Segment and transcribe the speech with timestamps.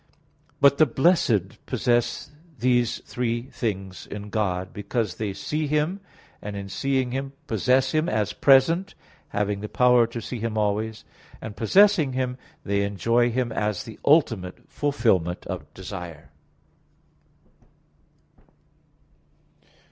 [0.59, 5.99] But the blessed possess these three things in God; because they see Him,
[6.41, 8.95] and in seeing Him, possess Him as present,
[9.27, 11.05] having the power to see Him always;
[11.39, 16.31] and possessing Him, they enjoy Him as the ultimate fulfilment of desire.